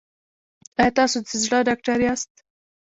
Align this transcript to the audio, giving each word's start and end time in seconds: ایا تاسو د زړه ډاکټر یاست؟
ایا 0.79 0.93
تاسو 0.97 1.17
د 1.27 1.27
زړه 1.43 1.59
ډاکټر 1.67 1.99
یاست؟ 2.07 2.31